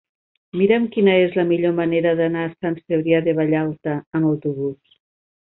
[0.59, 4.99] Mira'm quina és la millor manera d'anar a Sant Cebrià de Vallalta amb autobús.